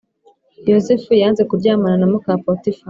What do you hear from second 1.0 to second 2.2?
yanze kuryamana na